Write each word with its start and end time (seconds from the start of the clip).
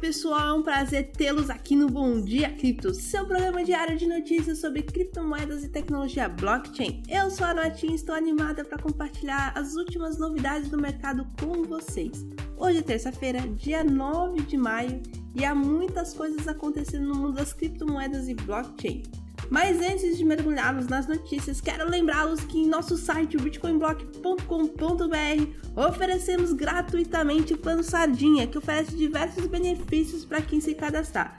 pessoal, 0.00 0.48
é 0.48 0.52
um 0.54 0.62
prazer 0.62 1.10
tê-los 1.12 1.50
aqui 1.50 1.76
no 1.76 1.88
Bom 1.88 2.22
Dia 2.22 2.50
Cripto, 2.50 2.94
seu 2.94 3.26
programa 3.26 3.62
diário 3.62 3.98
de 3.98 4.06
notícias 4.06 4.60
sobre 4.60 4.82
criptomoedas 4.82 5.62
e 5.62 5.68
tecnologia 5.68 6.28
blockchain. 6.28 7.02
Eu 7.06 7.30
sou 7.30 7.46
a 7.46 7.52
Natinha 7.52 7.92
e 7.92 7.96
estou 7.96 8.14
animada 8.14 8.64
para 8.64 8.78
compartilhar 8.78 9.52
as 9.54 9.74
últimas 9.74 10.18
novidades 10.18 10.70
do 10.70 10.80
mercado 10.80 11.26
com 11.38 11.64
vocês. 11.64 12.26
Hoje 12.56 12.78
é 12.78 12.82
terça-feira, 12.82 13.40
dia 13.40 13.84
9 13.84 14.42
de 14.42 14.56
maio, 14.56 15.02
e 15.34 15.44
há 15.44 15.54
muitas 15.54 16.14
coisas 16.14 16.48
acontecendo 16.48 17.08
no 17.08 17.14
mundo 17.14 17.34
das 17.34 17.52
criptomoedas 17.52 18.28
e 18.28 18.34
blockchain. 18.34 19.02
Mas 19.50 19.80
antes 19.80 20.18
de 20.18 20.24
mergulharmos 20.24 20.86
nas 20.86 21.06
notícias, 21.06 21.60
quero 21.60 21.88
lembrá-los 21.88 22.40
que 22.40 22.58
em 22.58 22.66
nosso 22.66 22.96
site 22.96 23.36
bitcoinblock.com.br 23.36 25.58
oferecemos 25.74 26.52
gratuitamente 26.52 27.54
o 27.54 27.58
plano 27.58 27.82
Sardinha, 27.82 28.46
que 28.46 28.58
oferece 28.58 28.94
diversos 28.94 29.46
benefícios 29.46 30.24
para 30.24 30.42
quem 30.42 30.60
se 30.60 30.74
cadastrar. 30.74 31.34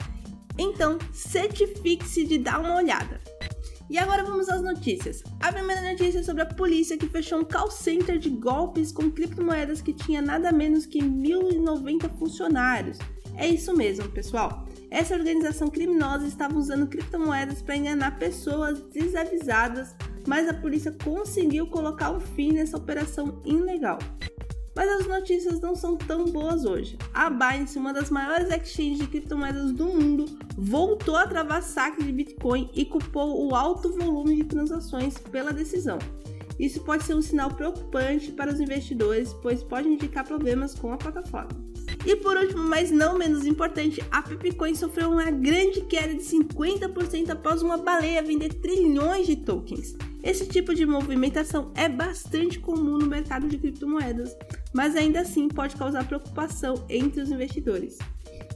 Então, 0.58 0.98
certifique-se 1.12 2.24
de 2.24 2.38
dar 2.38 2.60
uma 2.60 2.76
olhada. 2.76 3.20
E 3.88 3.98
agora 3.98 4.22
vamos 4.22 4.48
às 4.48 4.62
notícias. 4.62 5.22
A 5.40 5.52
primeira 5.52 5.82
notícia 5.82 6.20
é 6.20 6.22
sobre 6.22 6.42
a 6.42 6.46
polícia 6.46 6.96
que 6.96 7.08
fechou 7.08 7.40
um 7.40 7.44
call 7.44 7.70
center 7.70 8.18
de 8.18 8.30
golpes 8.30 8.92
com 8.92 9.10
criptomoedas 9.10 9.82
que 9.82 9.92
tinha 9.92 10.22
nada 10.22 10.52
menos 10.52 10.86
que 10.86 11.00
1.090 11.00 12.08
funcionários. 12.16 12.98
É 13.36 13.48
isso 13.48 13.74
mesmo, 13.74 14.08
pessoal. 14.08 14.66
Essa 14.90 15.14
organização 15.14 15.68
criminosa 15.68 16.26
estava 16.26 16.58
usando 16.58 16.86
criptomoedas 16.86 17.62
para 17.62 17.76
enganar 17.76 18.18
pessoas 18.18 18.80
desavisadas, 18.92 19.94
mas 20.26 20.48
a 20.48 20.54
polícia 20.54 20.94
conseguiu 21.04 21.66
colocar 21.68 22.10
um 22.10 22.20
fim 22.20 22.52
nessa 22.52 22.76
operação 22.76 23.40
ilegal. 23.44 23.98
Mas 24.74 24.88
as 24.88 25.06
notícias 25.06 25.60
não 25.60 25.74
são 25.74 25.96
tão 25.96 26.24
boas 26.26 26.64
hoje. 26.64 26.96
A 27.12 27.28
Binance, 27.28 27.78
uma 27.78 27.92
das 27.92 28.08
maiores 28.08 28.50
exchanges 28.50 28.98
de 28.98 29.06
criptomoedas 29.08 29.72
do 29.72 29.86
mundo, 29.86 30.24
voltou 30.56 31.16
a 31.16 31.26
travar 31.26 31.62
saques 31.62 32.04
de 32.04 32.12
Bitcoin 32.12 32.70
e 32.74 32.84
culpou 32.84 33.46
o 33.46 33.54
alto 33.54 33.92
volume 33.92 34.36
de 34.36 34.44
transações 34.44 35.18
pela 35.18 35.52
decisão. 35.52 35.98
Isso 36.58 36.80
pode 36.80 37.04
ser 37.04 37.14
um 37.14 37.22
sinal 37.22 37.50
preocupante 37.50 38.32
para 38.32 38.52
os 38.52 38.60
investidores, 38.60 39.32
pois 39.42 39.62
pode 39.62 39.88
indicar 39.88 40.26
problemas 40.26 40.74
com 40.74 40.92
a 40.92 40.96
plataforma. 40.96 41.50
E 42.06 42.16
por 42.16 42.36
último, 42.36 42.62
mas 42.62 42.90
não 42.90 43.18
menos 43.18 43.44
importante, 43.44 44.02
a 44.10 44.22
Pipcoin 44.22 44.74
sofreu 44.74 45.10
uma 45.10 45.30
grande 45.30 45.82
queda 45.82 46.14
de 46.14 46.22
50% 46.22 47.30
após 47.30 47.62
uma 47.62 47.76
baleia 47.76 48.22
vender 48.22 48.54
trilhões 48.54 49.26
de 49.26 49.36
tokens. 49.36 49.94
Esse 50.22 50.46
tipo 50.46 50.74
de 50.74 50.86
movimentação 50.86 51.72
é 51.74 51.88
bastante 51.88 52.58
comum 52.58 52.98
no 52.98 53.06
mercado 53.06 53.48
de 53.48 53.58
criptomoedas, 53.58 54.36
mas 54.72 54.96
ainda 54.96 55.20
assim 55.20 55.48
pode 55.48 55.76
causar 55.76 56.06
preocupação 56.06 56.84
entre 56.88 57.20
os 57.20 57.30
investidores. 57.30 57.98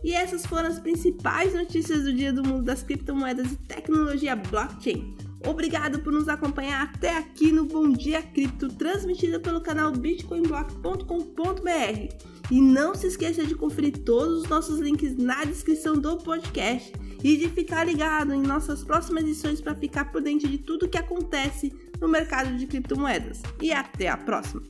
E 0.03 0.13
essas 0.15 0.45
foram 0.45 0.69
as 0.69 0.79
principais 0.79 1.55
notícias 1.55 2.05
do 2.05 2.13
dia 2.13 2.33
do 2.33 2.47
mundo 2.47 2.65
das 2.65 2.83
criptomoedas 2.83 3.53
e 3.53 3.57
tecnologia 3.57 4.37
blockchain. 4.37 5.17
Obrigado 5.47 6.01
por 6.01 6.13
nos 6.13 6.29
acompanhar 6.29 6.85
até 6.85 7.17
aqui 7.17 7.53
no 7.53 7.67
Bom 7.67 7.91
Dia 7.91 8.23
Cripto, 8.23 8.69
transmitido 8.69 9.41
pelo 9.41 9.61
canal 9.61 9.93
bitcoinblock.com.br. 9.93 12.35
E 12.51 12.61
não 12.61 12.95
se 12.95 13.07
esqueça 13.07 13.45
de 13.45 13.55
conferir 13.55 14.05
todos 14.05 14.43
os 14.43 14.49
nossos 14.49 14.79
links 14.79 15.17
na 15.17 15.45
descrição 15.45 15.95
do 15.95 16.19
podcast 16.19 16.93
e 17.23 17.37
de 17.37 17.49
ficar 17.49 17.85
ligado 17.85 18.35
em 18.35 18.43
nossas 18.43 18.85
próximas 18.85 19.25
edições 19.25 19.61
para 19.61 19.75
ficar 19.75 20.13
por 20.13 20.23
dentro 20.23 20.49
de 20.49 20.59
tudo 20.59 20.89
que 20.89 20.99
acontece 20.99 21.73
no 22.01 22.09
mercado 22.09 22.57
de 22.57 22.67
criptomoedas. 22.67 23.43
E 23.63 23.73
até 23.73 24.09
a 24.09 24.17
próxima! 24.17 24.63